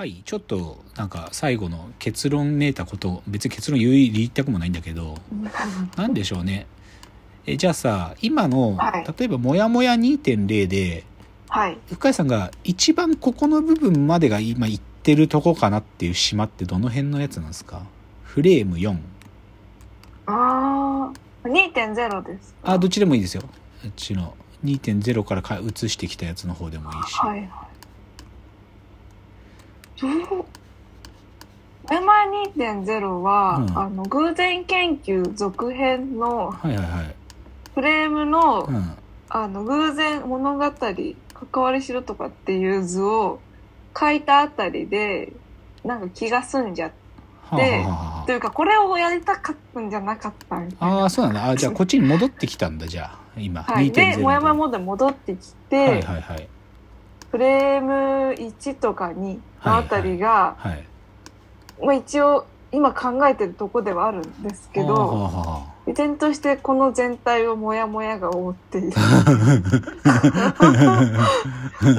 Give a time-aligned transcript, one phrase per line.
[0.00, 5.18] はいちょっとなんか最後の結論めいたこと別に結論言い言いたくもないんだけど
[5.94, 6.66] なんでしょうね。
[7.44, 9.04] えじゃあさ今の、はい。
[9.18, 11.04] 例えば「もやもや2.0」で
[11.50, 11.76] はい。
[11.92, 17.82] 深井さんが一番ここの部分までが今言ってるとこかなっていう島ってどの辺のやつなんですか？
[18.24, 18.96] フレーム4
[20.28, 21.12] あ
[21.44, 22.72] あ、2.0ですか？
[22.72, 23.42] あどっちでもいいですよ。
[23.84, 27.50] うちの2.0からか移してきたやつの方でもいいし、はいはい。
[30.00, 30.44] どう
[31.90, 32.12] メマ
[32.54, 33.78] 2.0は、うん。
[33.78, 37.14] あの、偶然研究続編のはいはいはい。
[37.74, 38.96] フレームの、うん。
[39.28, 43.40] あの、偶然物語、関わりしろとかっていう図を
[43.98, 45.32] 書いたあたりで、
[45.84, 46.92] なんか気が済んじゃっ
[47.50, 50.96] はあはあはというか、これをやりたかったんじゃなかったみたいな。
[50.98, 51.48] ああーそうなんだ。
[51.50, 53.90] あじゃあこっちに戻ってきたんだじゃあ今、はい。
[53.90, 56.48] で、2.0もやもやモードに戻ってきて、はいはいはい
[57.30, 60.84] フレーム1とか2のあたりが、はい。
[61.82, 65.30] まあ一応今考えてるとこではあるんですけど、
[65.86, 68.90] 依然としてこの全体をモヤモヤが覆っている。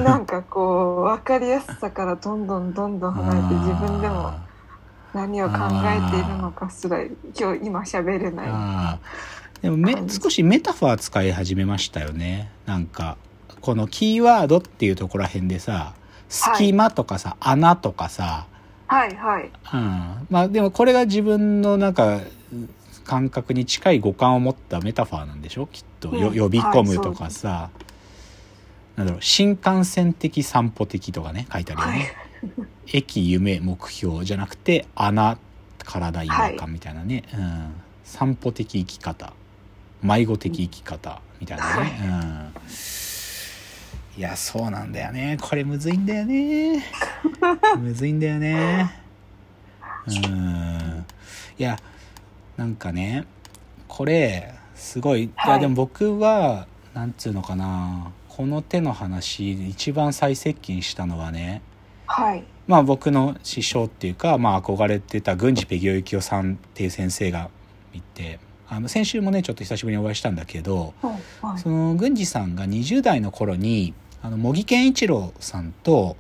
[0.03, 4.41] なんかこう、わかりやすさからどんどんどんどん離れて自分でもあ
[5.13, 8.47] 何を考えているのかすら今日今喋れーない。
[9.61, 12.51] でもめ少しメタファー使い始めましたよね。
[12.66, 13.17] なんか
[13.61, 15.93] このキーワードっていうところら辺でさ
[16.29, 18.47] 隙間とかさ、穴とかさ、
[18.87, 19.51] はいはい。
[19.73, 22.21] うん、まあでもこれが自分のなんか
[23.03, 25.67] 感覚に近い五感を持ったメタファーなんでしょ？
[25.67, 26.39] きっと、ようん。
[26.39, 27.69] 呼び込むとかさ、
[28.95, 32.13] なんだろう新幹線的散歩的とかね書いてあるよね、
[32.93, 35.37] 駅夢目標じゃなくて穴
[35.79, 37.73] 体違和感みたいなね、うん、
[38.05, 39.33] 散歩的生き方。
[40.03, 42.61] 迷子的生き方みたいなね、うん、
[44.17, 45.37] いやそうなんだよね。
[45.41, 46.83] これむずいんだよね。
[47.79, 48.91] むずいんだよね。
[50.07, 51.05] うん。
[51.57, 51.77] いや
[52.57, 53.25] なんかね
[53.87, 55.53] これすごい、い、はい。
[55.53, 58.11] やでも僕はなんつうのかな。
[58.27, 61.61] この手の話一番最接近したのはね
[62.05, 62.44] はい。
[62.67, 67.50] まあ僕の師匠っていうか、まあ憧れてた郡司ペギオユキオさんっていう先生が
[67.94, 68.39] いて、
[68.73, 73.93] あの先週もね、ちょっと久しぶりにお会いしたんだけど、はいはいその郡司さんが20代の頃に、
[74.23, 76.15] あの、茂木健一郎さんと、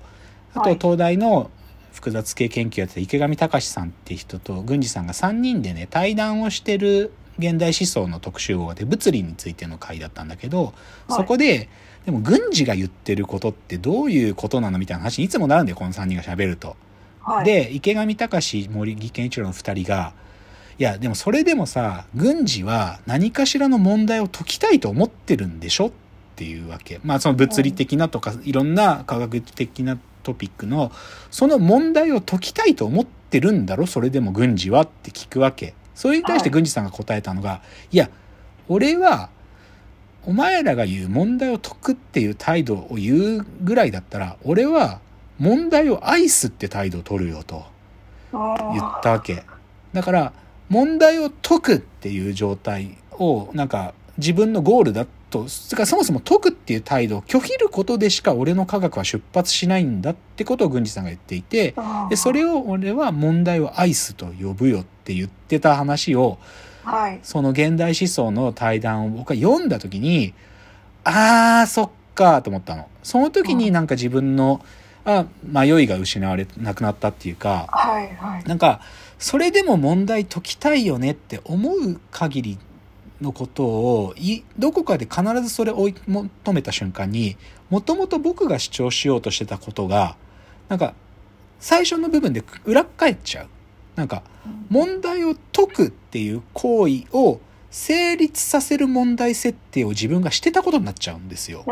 [0.53, 1.49] あとはい東大の
[1.93, 10.73] 複雑系研究やってた池上隆さんって人と郡司さんが3人でね、対談をしてる現代思想の特集号で物理についての回だったんだけど、はい
[11.09, 11.69] そこで、
[12.05, 16.75] でも郡司が言ってることってどういうことなのみたいな話にいつもなるんだよ、この3人が喋ると。
[17.21, 17.45] はい。
[17.45, 20.13] で池上隆森木健一郎の2人が
[20.79, 25.91] いやでもそれでもさ郡司は何かしらの問題を解きたいと思ってるんでしょっ
[26.35, 26.99] ていうわけ。
[27.03, 30.91] まあその物理的なとかいろんな科学的なトピックの
[31.29, 35.73] その問題を解きたいと思ってるんだろそれでも郡司はって聞くわけ。
[35.93, 37.61] それに対してはい郡司さんが答えたのが、
[37.91, 38.09] い、や
[38.67, 39.29] 俺は
[40.25, 44.99] お前らが言う問題を解くっていう態度を言うぐらいだったら俺は
[45.39, 47.65] 問題を愛すって態度を取るよと
[48.31, 48.39] 言
[48.79, 49.43] ったわけ。
[49.91, 50.33] だから、
[50.71, 61.75] 問題を解くっていう状態を、なんか、自分のゴールだと、つかそもそも解くっていう態度を拒否ることでしか俺の科学は出発しないんだってことを郡司さんが言っていて、
[62.09, 66.37] で、それを俺は問題を愛すと呼ぶよって言ってた話を、
[66.85, 67.19] はい。
[67.21, 70.33] その現代思想の対談を僕は読んだ時に、
[71.03, 72.87] あー、そっかと思ったの。
[73.03, 74.61] その時になんか自分の、
[75.05, 78.43] あ、迷いが失われなくなったっていうか、はいはい。
[78.43, 78.81] なんか、
[79.17, 82.57] それでも問題解きたいよねって思う限り
[83.21, 87.37] のことを、い、どこかで必ずそれを追い求めた瞬間に、
[87.69, 90.15] もともと僕が主張しようとしてたことが、
[90.69, 90.93] なんか、
[91.59, 93.47] 最初の部分で裏返っちゃう。
[93.95, 94.23] なんか、
[94.69, 97.39] 問題を解くっていう行為を
[97.71, 101.63] 成立させる問題設定を自分がしてたことになっちゃうんですよ。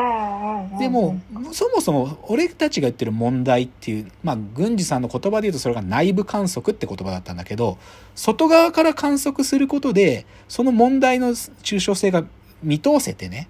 [0.80, 1.20] でも、
[1.52, 7.78] そもそも俺たちが言ってる問題っていう、まあ、郡司さんの言葉で言うとそれが内部観測って言葉だったんだけど、
[8.16, 12.24] 外側から観測することで、その問題の抽象性が
[12.64, 13.50] 見通せてね、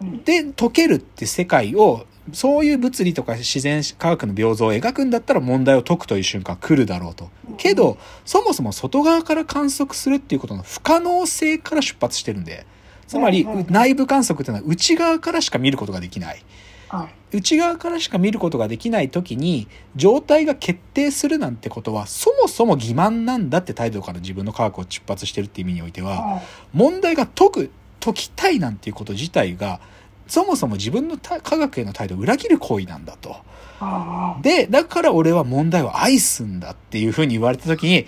[0.00, 0.24] うん。
[0.24, 7.30] で、解けるって世界を、そういう物理とか自然科学の平等を描くんだったら問題を解くという瞬間来るだろうと。
[7.58, 12.66] けど、そもそも外側から観測するっていうことの不可能性から出発してるんで、
[13.06, 16.42] つまり内部観測っていうのは内側からしか見ることができない。
[16.88, 17.36] はい。
[17.36, 19.66] 内側からしか見ることができない時に
[19.96, 26.42] 状態が決定するなんてことはそもそも欺瞞なんだって態度から自分の科学を出発してるっていう意味においてはは
[26.72, 29.80] 問題が解く解きたいなんていうこと自体が
[30.26, 33.36] そもそも自分のた科学への態度を裏切る行為なんだと。
[33.80, 38.06] あで、だから俺は問題を愛すんだっていうふうに言われた時に、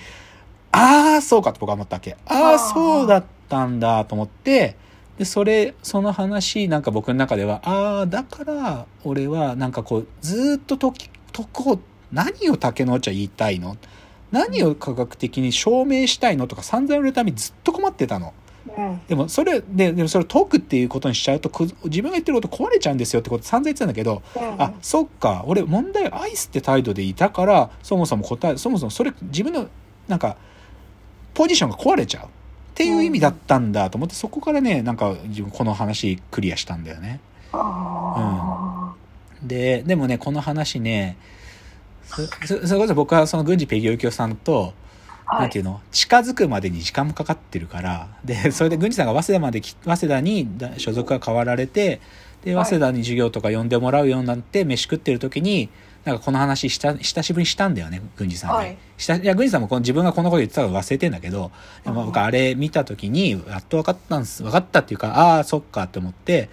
[0.72, 2.16] ああ、そうかと僕は思ったわけ。
[2.26, 4.76] ああ、そうだったんだと思って、
[5.18, 11.78] で、それ、その話、なんか僕の中では、ああ、だから俺はなんかこう、ずーっととき、とこ、
[12.12, 13.76] 何を竹の内は言いたいの？
[14.30, 16.46] 何を科学的に証明したいの？
[16.46, 18.32] とか散々言われるためにずっと困ってたの。
[18.76, 19.00] うん。
[19.08, 24.62] でもそれで、でもそれを解くっていうことにしちゃうと、く自分が言ってること壊れちゃうんですよってこと散々言ってたんだけど、うん。
[24.62, 29.68] あ、そっか、俺問題を愛すって態度でいたから、そもそも答え、そもそもそれ自分の、
[30.08, 30.36] なんか、
[31.34, 32.26] ポジションが壊れちゃう。
[32.26, 32.28] っ
[32.76, 37.20] ていう意味だったんだと思って、そこからね、なんか自分この話クリアしたんだよね。
[37.52, 38.92] あ
[39.42, 41.16] で、でもね、この話ね、
[42.04, 44.85] それこそ僕はその郡司ペギオキョさんと、ー
[45.28, 45.80] なんていうの？
[45.90, 52.00] 近づくまでに時間もかかってるから、で、それで郡司さんが早稲田までき、早稲田にだ所属が変わられて、
[52.44, 52.64] で、はい。
[52.64, 55.68] 早稲田に授業とか呼んでもらうようになって、飯食ってる時に、
[56.04, 58.56] なんかこの話した、久しぶりにしたんだよね、郡司さんに。
[58.56, 58.72] はい。
[58.72, 61.50] いや、郡司さんもこの自分がこのこと言ってたの忘れてんだけど、
[61.82, 64.44] でもうん僕あれ見た時に、やっと分かったんです。
[64.44, 66.48] 分かったっていうか、ああ、そっかって思って、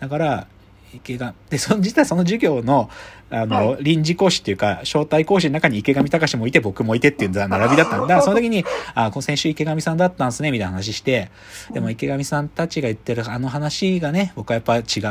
[0.00, 0.46] だから、
[0.92, 2.90] 池上、で、その、実はその授業の、
[3.30, 8.20] あの、は臨時講師っていうか、招待講師の中に池上隆もいて、僕もいてっていう並びだったんだ。
[8.22, 8.64] その時に、
[8.94, 11.30] あ、この先週池上さんだったんですね、みたいな話して、
[11.72, 15.02] でも池上さんたちが言ってるあの話がね、僕はやっぱ違う。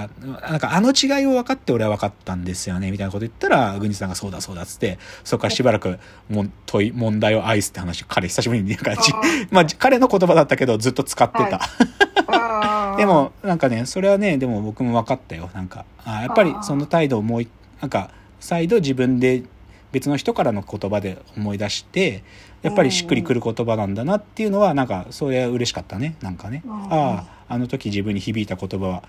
[0.49, 5.99] なんかあの違いを分かって俺は分かったんですよね、みたいなこと言ったら、郡司さんがそうだそうだっつって、そこからしばらく
[6.29, 9.13] もん問い、問題を愛すって話、彼久しぶりになんか、ち
[9.51, 11.59] まあ彼の言葉だったけどずっと使ってた。
[12.29, 15.49] あーでも、なんかね、それはね、でも僕も分かったよ。
[15.53, 17.49] なんか、あやっぱりその態度をもう一、
[17.81, 19.43] なんか、再度自分で
[19.91, 22.23] 別の人からの言葉で思い出して、
[22.61, 26.15] やっぱりしっくりくる言葉なんだなっていうのは、なんか、それは嬉しかったね。
[26.21, 26.61] なんかね。
[26.65, 29.03] うんああ、あの時自分に響いた言葉は、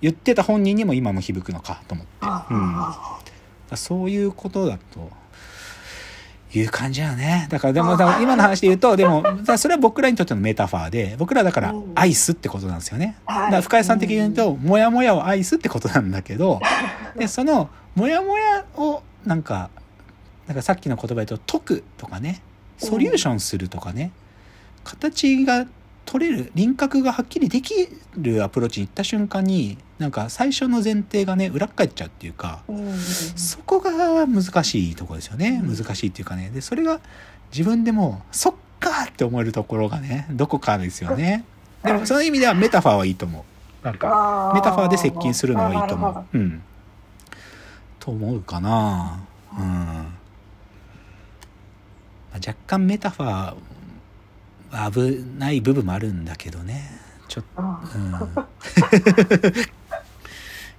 [0.00, 2.12] 言ってた本人にも今も響くのかと思って。
[2.20, 2.46] あ
[3.70, 3.76] うん。
[3.76, 5.10] そういうことだと。
[6.58, 7.46] いう感じだよね。
[7.48, 9.24] だから、でも、今の話で言うと、でも、
[9.56, 13.16] それは僕らにとってのメタファーで、僕らだからうん愛すってことなんですよね。
[13.26, 16.60] はいだから深谷さん的に言うと、もやもやを愛すってことなんだけど、
[17.16, 19.70] で、その、もやもやを、なんか、
[20.46, 22.42] なんかさっきの言葉で言うと、解くとかね、
[22.78, 24.10] ソリューションするとかね、
[24.82, 25.66] 形が
[26.04, 35.60] 取れる、輪郭がはっきりできるアプローチに行った瞬間に、なんか最初の前提がね、裏っ返っちゃうっていうか、うんそこが難しいところですよね。
[35.62, 36.50] うん難しいっていうかね。
[36.52, 37.00] で、それが
[37.52, 41.44] 自分でも、そっかって思えるところがね、どこかですよね。
[41.84, 43.44] でも、その意味ではメタファーはいいと思
[43.82, 43.84] う。
[43.84, 46.38] なんか、あメタファーで接近するのはいいと思う。
[46.38, 46.62] うん。
[47.98, 49.20] と思うかな。
[49.58, 49.66] うん。
[49.66, 50.06] ま
[52.32, 53.54] あ若干メタファー
[54.70, 56.90] は危ない部分もあるんだけどね。
[57.28, 58.12] ちょっと、どうん。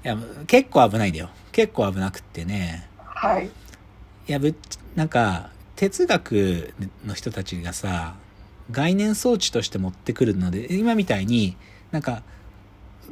[0.03, 0.17] いや、
[0.47, 1.29] 結構危ないんだよ。
[1.51, 2.87] 結構危なくってね。
[2.97, 3.47] はい。
[3.47, 4.55] いやぶ
[4.95, 6.73] なんか哲学
[7.05, 8.15] の人たちがさ
[8.69, 11.57] 概念装置として持ってくるので今みたいに
[11.91, 12.23] なんか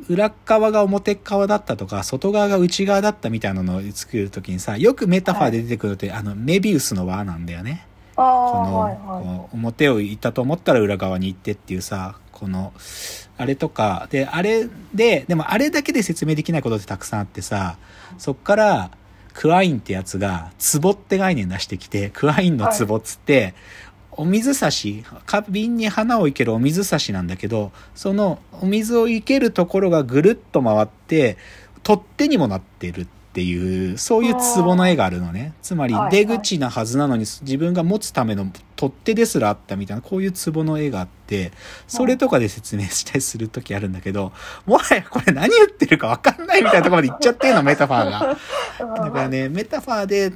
[0.07, 7.85] 裏側が表側だったとか外側が内側だったみたいなのを作るときにさよくメタファーで出てくるって、あのメビウスの輪なんだよね。
[8.19, 9.23] この、はいはい。
[9.23, 12.73] こう表を行ったと思ったら裏側に行ってっていうさこの
[13.37, 17.77] あれとかであれででもあれだけで説明できないことってたくさんあってさ
[18.17, 18.91] そっから
[19.33, 20.51] クワインってやつが
[20.81, 23.53] 壺って概念出してきてクワインの壺っつって、
[24.11, 31.37] お水差し花瓶に花を生けるお水差しなんだけどそのお水を生けるところがぐるっと回って
[31.83, 41.51] 取っ手にもなってるっていうそういう壺の絵があるのねつまりはい出口なはずなのに自分が持つための取っ手ですらあったみたいなこういう壺の絵があって
[41.87, 44.31] それとかで説明したりする時あるんだけど
[44.65, 48.37] もはやこれ何言ってるか分かんないみたいなところまで行っちゃってるのメタファーが。
[49.05, 50.33] だからね、メタファーで、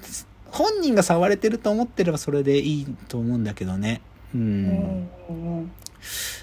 [0.51, 4.01] 本人が触れてると思ってればそれでいいと思うんだけどね。
[4.35, 4.41] うん。
[4.41, 5.71] うんうん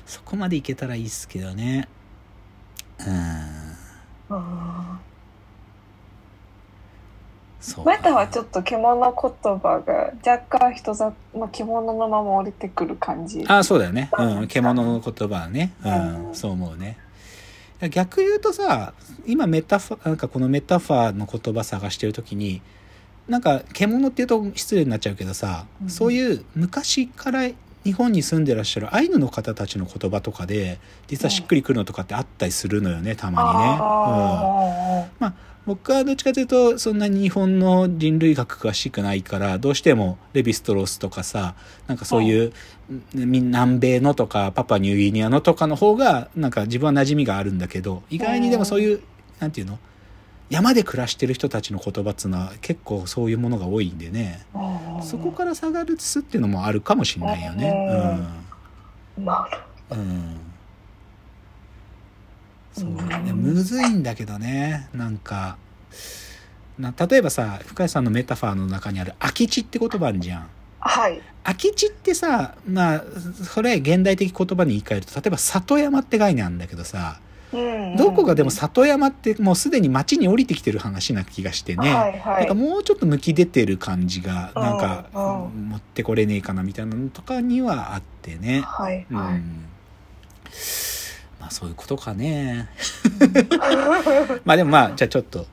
[0.06, 1.86] そこまでいけたらいいっすけどね。
[2.98, 5.00] うん。
[7.84, 13.44] メタはちょっと獣言葉が若干人ざ、まあ、獣のまま降りてくる感じ。
[13.46, 14.10] あそうだよね。
[14.18, 14.46] ううんん。
[14.46, 15.72] 獣の言葉はね。
[15.84, 16.28] うん。
[16.28, 16.96] うんそう思うね。
[17.90, 18.92] 逆言うとさ、
[19.26, 22.60] 今メタファ、なんかこのメタファーの言葉探してるときに、
[23.28, 27.48] なんか獣って言うと失礼になっちゃうけどさ、うんそういう昔から
[27.84, 33.64] 日本に住んでらっしゃるアイヌの方たちの言葉とかで、実はしっくりくるのとかってあったりするのよね、たまにね。
[35.20, 35.26] うん。
[35.28, 41.54] あ僕はどっちかというとそんなに日本の人類学詳しくないからどうしてもレヴィストロースとかさ
[41.86, 42.52] なんかそういう、ん。
[43.14, 49.02] 南米のとかパパニューギニアのとかの方がなんか自分は馴染みがあるんだけど意外にでもそういう
[49.38, 49.78] なんていうの？
[50.50, 54.44] 山で暮らしてる人たちの言葉っつうのは結構そういうものが多いんでね。
[55.00, 57.72] そこから下がるつっていうのもあるかもしれないよね。
[59.16, 59.58] なる
[59.92, 60.36] うん、うん、
[62.72, 62.96] そううん。
[63.24, 64.88] ねむずいんだけどね。
[64.94, 65.56] なんか
[66.78, 70.48] な例えばさ深谷さんのメタファーの中にある空き地って言葉あるじゃん。
[70.80, 71.20] はい。
[71.44, 73.04] 空き地ってさまあ
[73.44, 77.20] それ現代的言葉に言い換えると例えば里山って概念あるんだけどさ
[77.52, 77.96] うん。
[77.96, 82.38] どこがでも里山ってもうすでに町に降りてきてる話な気がしてね、はいはい。
[82.40, 85.44] なんかもうちょっと抜き出てる感じがなんかうん。
[85.44, 89.06] うん持ってこれねえかなみたいなのとかにはあってね、はい。
[89.10, 89.16] うん。
[89.16, 89.40] はい。
[91.40, 92.68] まあそういうことかね。
[94.44, 95.46] まあでもまあじゃあちょっと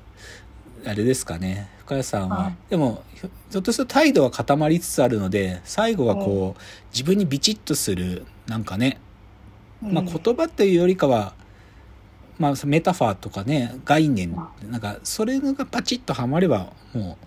[0.86, 1.70] あれですかね。
[1.79, 2.56] 深谷さんは、はい。
[2.70, 9.00] でもひょひょっとすると態度は固まりつつあるので最後はこう、自分にビチッとするなんかね。
[9.82, 11.34] まあ、言葉っていうよりかは、
[12.39, 14.36] まあ、メタファーとかね概念
[14.70, 17.17] なんかそれがパチッとはまればも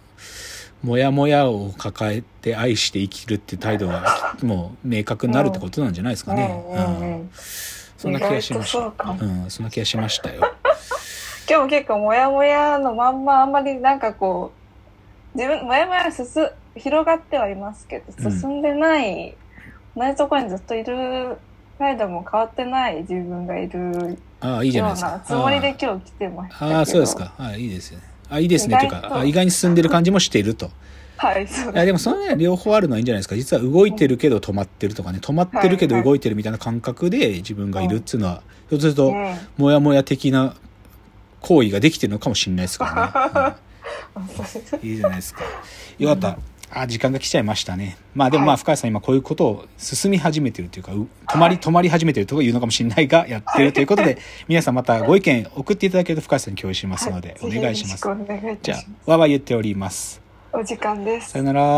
[0.83, 6.64] うモヤモヤを抱えて愛して生きるって態度はもう明確になるってことなんじゃないですかね。
[6.75, 6.81] うん。
[6.81, 6.99] うん。
[6.99, 7.14] うん。
[7.14, 7.31] うん
[8.00, 9.11] そんな気がしました。
[9.11, 10.40] うん、そんな気がしましたよ。
[11.47, 14.52] 今日も結構モヤモヤのまんまあんまりなんかこ
[15.35, 16.26] う自分モヤモヤ進
[16.76, 19.37] 広がってはいますけどうん進んでない、
[19.95, 21.37] 同じところにずっといる
[21.78, 25.11] 態度も変わってない自分がいるああいいじゃないですか。
[25.11, 27.35] なつもりで今日来てましたああそうですか。
[27.37, 28.04] ああいいですよね。
[28.30, 30.71] あいいですねというかあ意外に進んでる感じもしていると。
[31.23, 33.37] はいそういやでもそのね両方あるのはいいんじゃないですか。
[33.37, 40.55] 実は動いてるけど止まってるとかね止まってるけど動いてるみたいな感覚で自分がいるっていうのはひょっとするとうんモヤモヤ的な
[41.43, 43.57] 行為ができてるのかもしれないですから
[44.23, 44.89] ね、うん。
[44.89, 45.43] いいじゃないですか。
[45.99, 46.39] よかった。
[46.73, 47.99] あ時間が来ちゃいましたね。
[48.15, 48.59] まあでもまあはい。
[48.59, 58.09] 深谷さん今こういうことを進み始めてるというかう止まり止まり始めてるとか言うのかもしれないがやってるということで 皆さんまたご意見送っていただけると深谷さんに共有しますのでお願いします。
[58.62, 60.20] じゃあわわ言っております
[60.52, 61.30] お時間です。
[61.30, 61.61] さよなら。